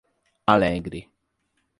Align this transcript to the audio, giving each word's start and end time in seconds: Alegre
Alegre 0.53 1.01